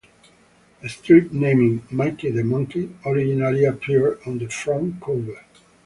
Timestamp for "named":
1.31-1.91